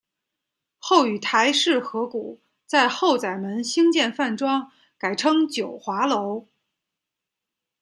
[0.79, 6.47] 后与邰氏合股在后宰门兴建饭庄改称九华楼。